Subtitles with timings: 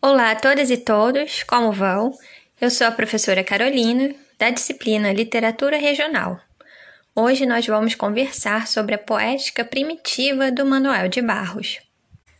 [0.00, 2.12] Olá a todas e todos, como vão?
[2.60, 6.38] Eu sou a professora Carolina, da disciplina Literatura Regional.
[7.14, 11.80] Hoje nós vamos conversar sobre a poética primitiva do Manuel de Barros,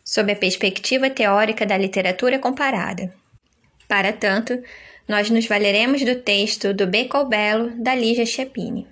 [0.05, 3.13] sob a perspectiva teórica da literatura comparada.
[3.89, 4.63] Para tanto,
[5.09, 8.87] nós nos valeremos do texto do Becco Belo, da Lígia Chepini.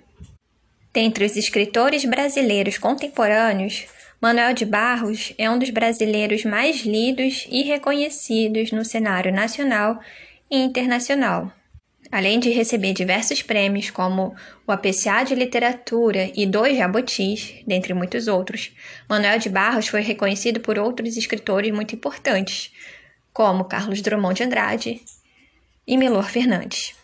[0.91, 3.85] Dentre os escritores brasileiros contemporâneos,
[4.21, 9.99] Manuel de Barros é um dos brasileiros mais lidos e reconhecidos no cenário nacional
[10.49, 11.51] e internacional.
[12.11, 14.33] Além de receber diversos prêmios, como
[14.65, 18.71] o APCA de Literatura e dois Jabutis, dentre muitos outros,
[19.09, 22.71] Manuel de Barros foi reconhecido por outros escritores muito importantes,
[23.33, 25.01] como Carlos Drummond de Andrade
[25.85, 26.95] e Milor Fernandes.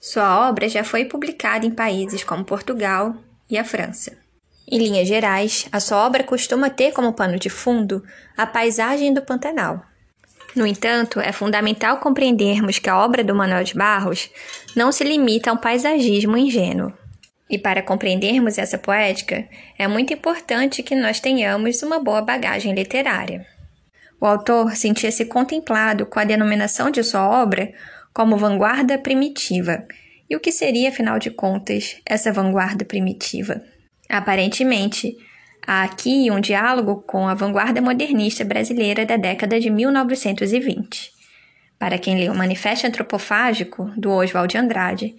[0.00, 3.14] Sua obra já foi publicada em países como Portugal
[3.48, 4.18] e a França.
[4.70, 8.04] Em linhas gerais, a sua obra costuma ter como pano de fundo
[8.36, 9.82] a paisagem do Pantanal.
[10.54, 14.30] No entanto, é fundamental compreendermos que a obra do Manuel de Barros
[14.76, 16.92] não se limita a um paisagismo ingênuo.
[17.48, 19.44] E para compreendermos essa poética,
[19.76, 23.44] é muito importante que nós tenhamos uma boa bagagem literária.
[24.20, 27.72] O autor sentia-se contemplado com a denominação de sua obra
[28.14, 29.84] como vanguarda primitiva.
[30.28, 33.60] E o que seria, afinal de contas, essa vanguarda primitiva?
[34.10, 35.16] Aparentemente,
[35.64, 41.12] há aqui um diálogo com a vanguarda modernista brasileira da década de 1920.
[41.78, 45.14] Para quem leu o Manifesto Antropofágico, do Oswald de Andrade,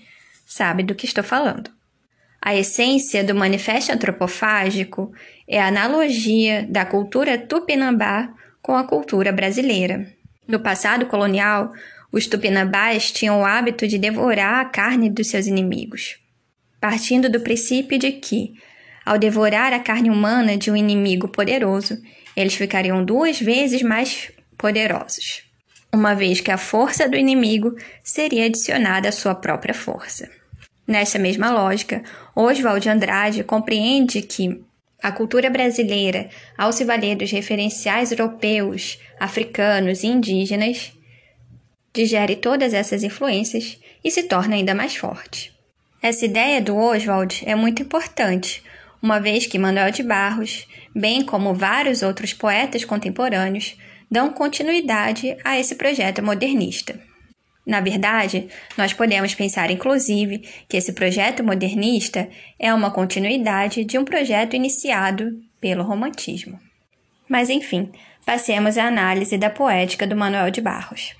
[0.45, 1.72] sabe do que estou falando.
[2.42, 5.14] A essência do Manifesto Antropofágico
[5.48, 8.30] é a analogia da cultura tupinambá
[8.61, 10.05] com a cultura brasileira.
[10.45, 11.72] No passado colonial,
[12.11, 16.17] os tupinambás tinham o hábito de devorar a carne dos seus inimigos,
[16.80, 18.53] partindo do princípio de que,
[19.05, 21.97] ao devorar a carne humana de um inimigo poderoso,
[22.35, 25.43] eles ficariam duas vezes mais poderosos,
[25.93, 30.30] uma vez que a força do inimigo seria adicionada à sua própria força.
[30.88, 32.03] Nessa mesma lógica,
[32.35, 34.61] Oswald de Andrade compreende que
[35.02, 40.92] a cultura brasileira, ao se valer dos referenciais europeus, africanos e indígenas,
[41.93, 45.52] digere todas essas influências e se torna ainda mais forte.
[46.02, 48.64] Essa ideia do Oswald é muito importante,
[49.02, 53.76] uma vez que Manuel de Barros, bem como vários outros poetas contemporâneos,
[54.10, 57.00] dão continuidade a esse projeto modernista.
[57.66, 58.48] Na verdade,
[58.78, 62.28] nós podemos pensar, inclusive, que esse projeto modernista
[62.60, 66.60] é uma continuidade de um projeto iniciado pelo Romantismo.
[67.30, 67.92] Mas, enfim,
[68.26, 71.14] passemos à análise da poética do Manuel de Barros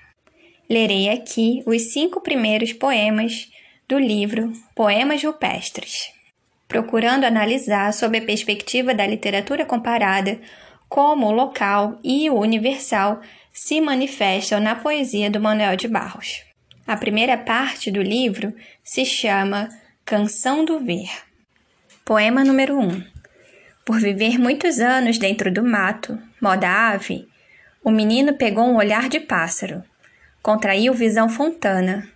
[0.72, 3.50] lerei aqui os cinco primeiros poemas
[3.90, 6.14] do livro Poemas Rupestres,
[6.72, 10.40] procurando analisar sob a perspectiva da literatura comparada
[10.88, 13.20] como o local e o universal
[13.52, 16.46] se manifestam na poesia do Manuel de Barros.
[16.88, 19.68] A primeira parte do livro se chama
[20.06, 21.10] Canção do Ver.
[22.06, 22.82] Poema número 1.
[22.82, 23.04] Um.
[23.86, 27.28] Por viver muitos anos dentro do mato, moda ave,
[27.84, 29.84] o menino pegou um olhar de pássaro
[30.42, 32.10] Contraiu visão fontana,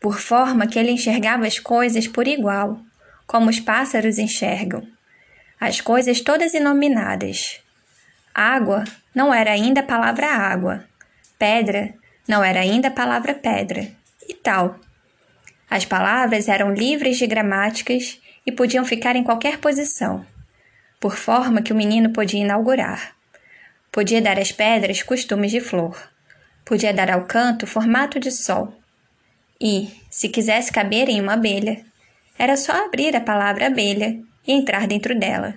[0.00, 2.80] por forma que ele enxergava as coisas por igual,
[3.26, 4.86] como os pássaros enxergam.
[5.60, 7.60] As coisas todas inominadas.
[8.34, 8.84] Água
[9.14, 10.84] não era ainda a palavra água.
[11.38, 11.94] Pedra
[12.26, 13.88] não era ainda a palavra pedra.
[14.28, 14.78] E tal.
[15.68, 20.26] As palavras eram livres de gramáticas e podiam ficar em qualquer posição,
[21.00, 23.14] por forma que o menino podia inaugurar.
[23.90, 26.10] Podia dar às pedras costumes de flor.
[26.64, 28.74] Podia dar ao canto formato de sol.
[29.60, 31.84] E, se quisesse caber em uma abelha,
[32.38, 35.54] era só abrir a palavra abelha e entrar dentro dela,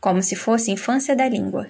[0.00, 1.68] como se fosse infância da língua.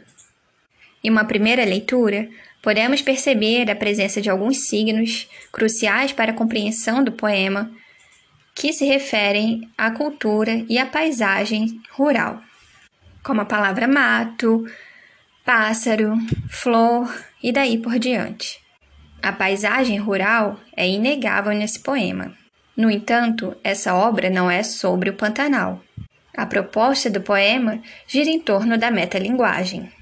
[1.02, 2.28] Em uma primeira leitura,
[2.62, 7.70] podemos perceber a presença de alguns signos cruciais para a compreensão do poema
[8.54, 12.42] que se referem à cultura e à paisagem rural,
[13.22, 14.66] como a palavra mato,
[15.44, 16.18] pássaro,
[16.50, 17.08] flor
[17.40, 18.58] e daí por diante.
[19.22, 22.36] A paisagem rural é inegável nesse poema.
[22.78, 25.82] No entanto, essa obra não é sobre o Pantanal.
[26.36, 29.92] A proposta do poema gira em torno da metalinguagem,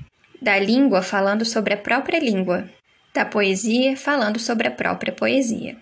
[0.42, 2.68] da língua falando sobre a própria língua,
[3.14, 5.74] da poesia falando sobre a própria poesia.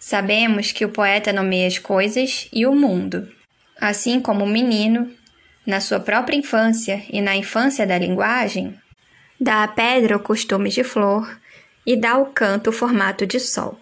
[0.00, 3.32] Sabemos que o poeta nomeia as coisas e o mundo,
[3.80, 5.08] assim como o menino,
[5.64, 8.76] na sua própria infância e na infância da linguagem,
[9.40, 11.40] dá à pedra o costume de flor
[11.86, 13.78] e dá ao canto o formato de sol.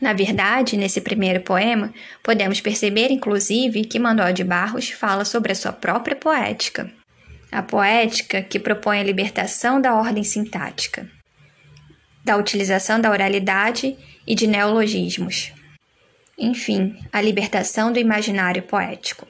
[0.00, 1.92] Na verdade, nesse primeiro poema,
[2.22, 6.90] podemos perceber, inclusive, que Manuel de Barros fala sobre a sua própria poética.
[7.52, 11.08] A poética que propõe a libertação da ordem sintática.
[12.22, 15.52] da utilização da oralidade e de neologismos.
[16.38, 19.26] Enfim, a libertação do imaginário poético.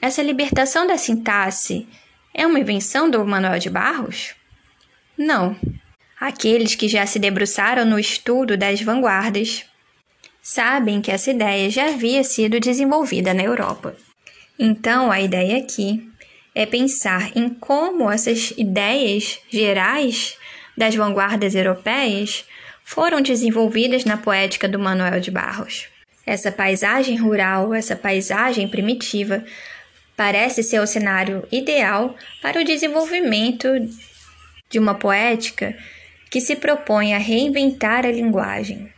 [0.00, 1.86] Essa libertação da sintaxe
[2.32, 4.34] é uma invenção do Manuel de Barros?
[5.16, 5.56] Não.
[6.18, 9.64] Aqueles que já se debruçaram no estudo das vanguardas
[10.44, 13.96] sabem que essa ideia já havia sido desenvolvida na Europa.
[14.58, 16.06] Então, a ideia aqui
[16.54, 20.36] é pensar em como essas ideias gerais
[20.76, 22.44] das vanguardas europeias
[22.84, 25.86] foram desenvolvidas na poética do Manuel de Barros.
[26.26, 29.42] Essa paisagem rural, essa paisagem primitiva,
[30.14, 33.68] parece ser o cenário ideal para o desenvolvimento
[34.68, 35.74] de uma poética
[36.30, 38.92] que se propõe a reinventar a linguagem.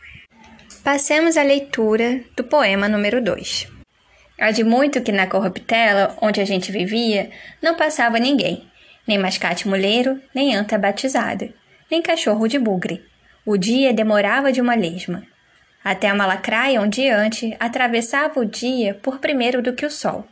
[0.87, 3.67] Passemos à leitura do poema número 2.
[4.39, 7.29] Há de muito que na corruptela, onde a gente vivia,
[7.61, 8.65] não passava ninguém,
[9.05, 11.53] nem mascate muleiro, nem anta batizada,
[11.91, 13.03] nem cachorro de bugre.
[13.45, 15.23] O dia demorava de uma lesma.
[15.83, 20.25] Até a malacraia, um diante, atravessava o dia por primeiro do que o sol.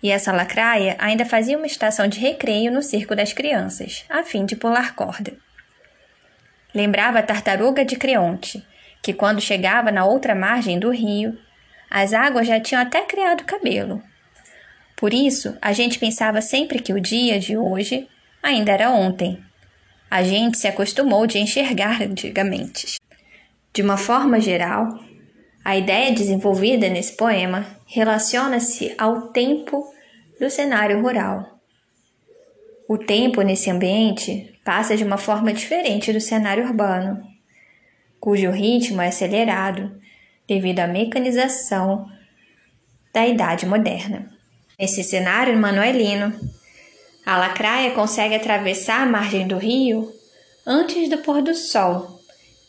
[0.00, 4.46] E essa lacraia ainda fazia uma estação de recreio no circo das crianças, a fim
[4.46, 5.32] de pular corda.
[6.72, 8.64] Lembrava a tartaruga de Creonte,
[9.02, 11.38] que quando chegava na outra margem do rio,
[11.90, 14.02] as águas já tinham até criado cabelo.
[14.96, 18.08] Por isso, a gente pensava sempre que o dia de hoje
[18.42, 19.42] ainda era ontem.
[20.10, 22.98] A gente se acostumou de enxergar antigamente.
[23.72, 24.98] De uma forma geral,
[25.64, 29.84] a ideia desenvolvida nesse poema relaciona-se ao tempo
[30.40, 31.60] do cenário rural.
[32.88, 37.22] O tempo nesse ambiente passa de uma forma diferente do cenário urbano,
[38.20, 39.90] cujo ritmo é acelerado
[40.46, 42.08] devido à mecanização
[43.12, 44.30] da idade moderna.
[44.78, 46.32] Nesse cenário manuelino,
[47.26, 50.12] a lacraia consegue atravessar a margem do rio
[50.66, 52.20] antes do pôr do sol,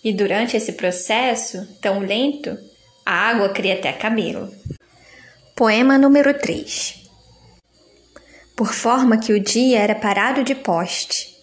[0.04, 2.58] e durante esse processo tão lento,
[3.06, 4.50] a água cria até cabelo.
[5.56, 7.10] Poema número 3
[8.56, 11.39] Por forma que o dia era parado de poste,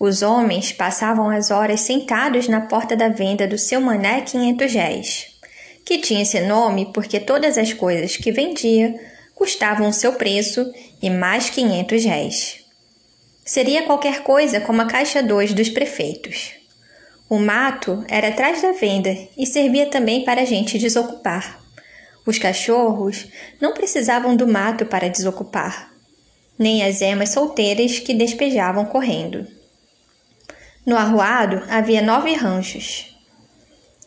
[0.00, 5.26] os homens passavam as horas sentados na porta da venda do seu mané 500 réis,
[5.84, 8.94] que tinha esse nome porque todas as coisas que vendia
[9.34, 10.72] custavam o seu preço
[11.02, 12.64] e mais 500 réis.
[13.44, 16.52] Seria qualquer coisa como a caixa 2 dos prefeitos.
[17.28, 21.60] O mato era atrás da venda e servia também para a gente desocupar.
[22.24, 23.26] Os cachorros
[23.60, 25.92] não precisavam do mato para desocupar,
[26.58, 29.57] nem as emas solteiras que despejavam correndo.
[30.88, 33.14] No arruado havia nove ranchos.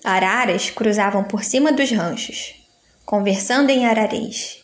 [0.04, 2.56] Araras cruzavam por cima dos ranchos,
[3.06, 4.63] conversando em ararês.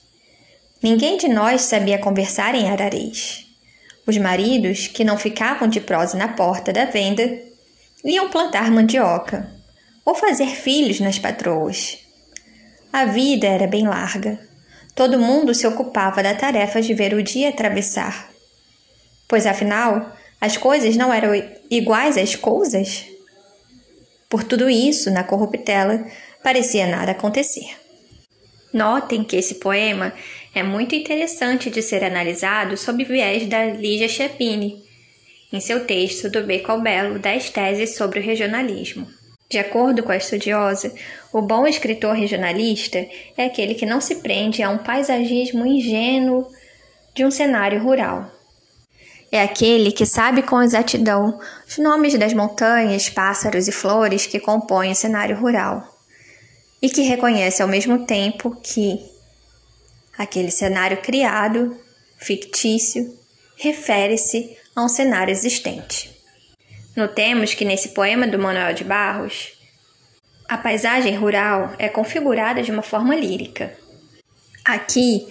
[0.82, 3.46] Ninguém de nós sabia conversar em ararês.
[4.08, 7.40] Os maridos, que não ficavam de prosa na porta da venda,
[8.04, 9.48] iam plantar mandioca
[10.04, 12.00] ou fazer filhos nas patroas.
[12.92, 14.40] A vida era bem larga.
[14.96, 18.28] Todo mundo se ocupava da tarefa de ver o dia atravessar.
[19.28, 21.32] Pois afinal, as coisas não eram
[21.70, 23.06] iguais às coisas?
[24.30, 26.06] Por tudo isso, na corruptela,
[26.44, 27.76] parecia nada acontecer.
[28.74, 30.14] Notem que esse poema
[30.54, 34.84] é muito interessante de ser analisado sob viés da Lígia Chapini,
[35.52, 39.08] em seu texto do Beco ao Belo, 10 teses sobre o regionalismo.
[39.50, 40.94] De acordo com a estudiosa,
[41.32, 43.08] o bom escritor regionalista
[43.38, 46.46] é aquele que não se prende a um paisagismo ingênuo
[47.16, 48.30] de um cenário rural.
[49.32, 54.92] É aquele que sabe com exatidão os nomes das montanhas, pássaros e flores que compõem
[54.92, 55.84] o cenário rural,
[56.82, 59.00] e que reconhece ao mesmo tempo que
[60.18, 61.78] aquele cenário criado,
[62.18, 63.18] fictício,
[63.58, 66.16] refere-se a um cenário existente.
[66.96, 69.54] Notemos que nesse poema do Manuel de Barros,
[70.48, 73.78] a paisagem rural é configurada de uma forma lírica.
[74.64, 75.28] Aqui,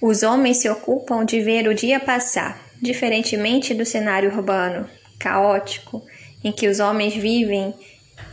[0.00, 6.02] os homens se ocupam de ver o dia passar, diferentemente do cenário urbano, caótico,
[6.44, 7.74] em que os homens vivem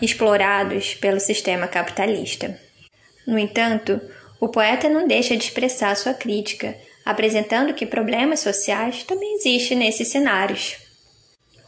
[0.02, 2.60] explorados pelo sistema capitalista.
[3.26, 4.00] No entanto,
[4.40, 10.08] o poeta não deixa de expressar sua crítica apresentando que problemas sociais também existem nesses
[10.08, 10.78] cenários.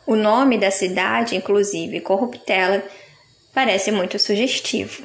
[0.07, 2.83] O nome da cidade, inclusive Corruptela,
[3.53, 5.03] parece muito sugestivo.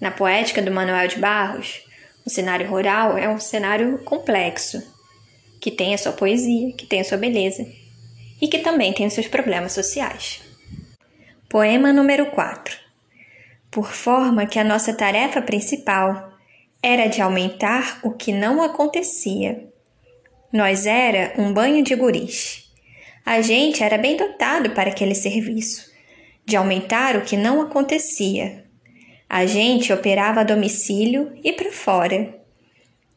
[0.00, 1.82] Na poética do Manuel de Barros,
[2.24, 4.82] o cenário rural é um cenário complexo,
[5.62, 7.64] que tem a sua poesia, que tem a sua beleza
[8.40, 10.42] e que também tem os seus problemas sociais.
[11.48, 12.76] Poema número 4.
[13.70, 16.32] Por forma que a nossa tarefa principal
[16.82, 19.68] era de aumentar o que não acontecia.
[20.52, 22.68] Nós era um banho de guris.
[23.24, 25.92] A gente era bem dotado para aquele serviço.
[26.44, 28.64] de aumentar o que não acontecia.
[29.28, 32.41] A gente operava a domicílio e para fora.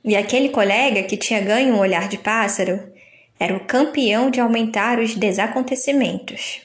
[0.06, 2.94] E aquele colega que tinha ganho um olhar de pássaro
[3.40, 6.62] era o campeão de aumentar os desacontecimentos.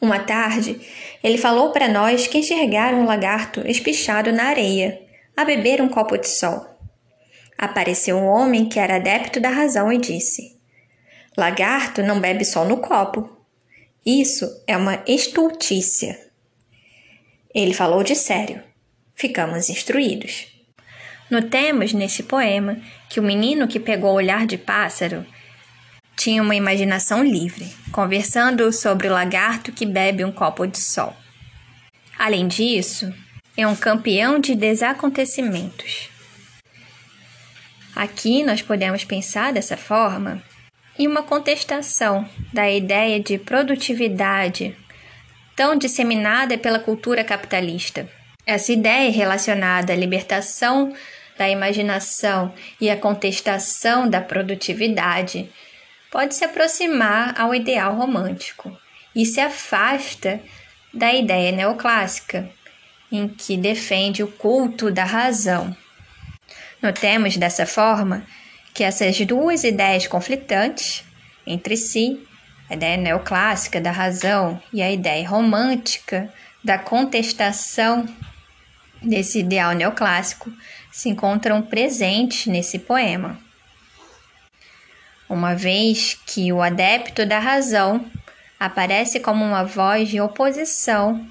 [0.00, 0.80] Uma tarde,
[1.22, 4.98] ele falou para nós que enxergaram um lagarto espichado na areia,
[5.36, 6.66] a beber um copo de sol.
[7.58, 10.58] Apareceu um homem que era adepto da razão e disse:
[11.36, 13.28] Lagarto não bebe sol no copo.
[14.04, 16.18] Isso é uma estultícia.
[17.54, 18.62] Ele falou de sério.
[19.14, 20.51] Ficamos instruídos.
[21.32, 22.76] Notemos nesse poema
[23.08, 25.24] que o menino que pegou o olhar de pássaro
[26.14, 31.16] tinha uma imaginação livre, conversando sobre o lagarto que bebe um copo de sol.
[32.18, 33.10] Além disso,
[33.56, 36.10] é um campeão de desacontecimentos.
[37.96, 40.42] Aqui nós podemos pensar dessa forma
[40.98, 44.76] em uma contestação da ideia de produtividade
[45.56, 48.06] tão disseminada pela cultura capitalista.
[48.44, 50.92] Essa ideia relacionada à libertação
[51.36, 55.50] da imaginação e à contestação da produtividade
[56.10, 58.76] pode se aproximar ao ideal romântico
[59.14, 60.40] e se afasta
[60.92, 62.48] da ideia neoclássica,
[63.10, 65.74] em que defende o culto da razão.
[66.82, 68.26] Notemos dessa forma
[68.74, 71.04] que essas duas ideias conflitantes
[71.46, 72.20] entre si,
[72.68, 78.06] a ideia neoclássica da razão e a ideia romântica da contestação
[79.02, 80.52] desse ideal neoclássico,
[80.92, 83.40] se encontram presentes nesse poema
[85.32, 88.04] uma vez que o adepto da razão
[88.60, 91.26] aparece como uma voz de oposição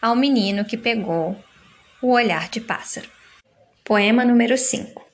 [0.00, 1.36] ao menino que pegou
[2.00, 3.06] o olhar de pássaro.
[3.84, 5.04] Poema número 5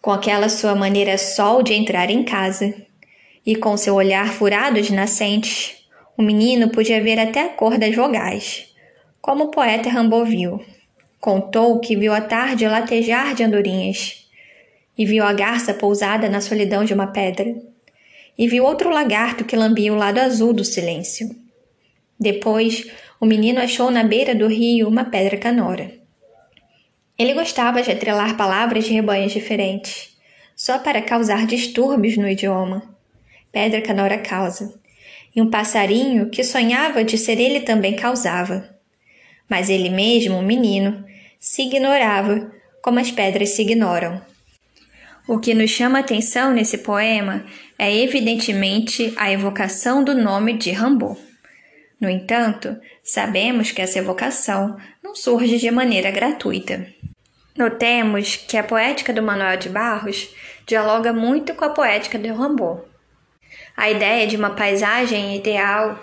[0.00, 2.74] Com aquela sua maneira sol de entrar em casa
[3.44, 5.86] e com seu olhar furado de nascente,
[6.16, 8.64] o menino podia ver até a cor das vogais,
[9.20, 10.64] como o poeta Rimbaud viu.
[11.22, 14.28] Contou que viu a tarde latejar de andorinhas
[14.98, 17.54] e viu a garça pousada na solidão de uma pedra,
[18.36, 21.30] e viu outro lagarto que lambia o lado azul do silêncio.
[22.18, 25.92] Depois, o menino achou na beira do rio uma pedra canora.
[27.16, 30.18] Ele gostava de atrelar palavras de rebanhos diferentes,
[30.56, 32.82] só para causar distúrbios no idioma.
[33.52, 34.74] Pedra canora causa.
[35.36, 38.76] E um passarinho que sonhava de ser ele também causava.
[39.48, 41.11] Mas ele mesmo, o menino,
[41.42, 44.22] se ignorava como as pedras se ignoram.
[45.26, 47.44] O que nos chama atenção nesse poema
[47.76, 51.18] é evidentemente a evocação do nome de Rambo.
[52.00, 56.86] No entanto, sabemos que essa evocação não surge de maneira gratuita.
[57.58, 60.32] Notemos que a poética do Manuel de Barros
[60.64, 62.84] dialoga muito com a poética de Rambo.
[63.76, 65.98] A ideia de uma paisagem ideal,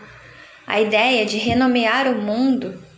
[0.68, 2.89] a ideia de renomear o mundo,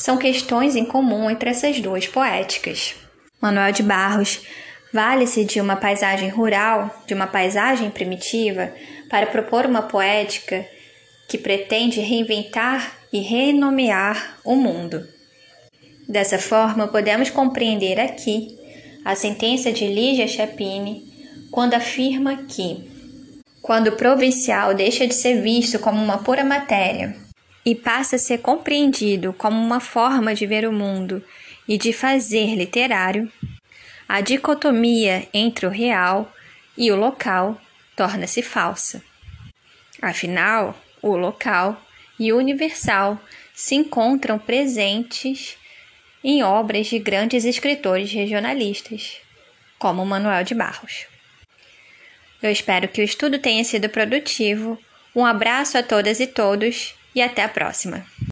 [0.00, 2.94] são questões em comum entre essas duas poéticas.
[3.38, 4.40] Manuel de Barros
[4.92, 8.72] Vale-se de uma paisagem rural, de uma paisagem primitiva,
[9.10, 10.66] para propor uma poética
[11.28, 15.06] que pretende reinventar e renomear o mundo.
[16.08, 18.58] Dessa forma, podemos compreender aqui
[19.04, 21.04] a sentença de Ligia Chapine
[21.52, 22.90] quando afirma que,
[23.62, 27.19] quando o provincial deixa de ser visto como uma pura matéria
[27.64, 31.22] e passa a ser compreendido como uma forma de ver o mundo
[31.68, 33.30] e de fazer literário,
[34.08, 36.32] a dicotomia entre o real
[36.76, 37.60] e o local
[37.94, 39.02] torna-se falsa.
[40.00, 41.80] Afinal, o local
[42.18, 43.20] e o universal
[43.54, 45.56] se encontram presentes
[46.24, 49.16] em obras de grandes escritores regionalistas,
[49.78, 51.06] como Manuel de Barros.
[52.42, 54.78] Eu espero que o estudo tenha sido produtivo.
[55.14, 58.04] Um abraço a todas e todos e até a próxima!